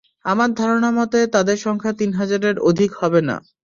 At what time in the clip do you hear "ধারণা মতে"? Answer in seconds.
0.53-1.19